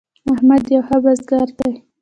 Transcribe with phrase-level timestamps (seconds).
[0.31, 1.71] احمد یو ښه بزګر دی.